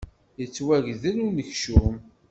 Yettwagdel 0.39 1.17
unekcum. 1.27 1.95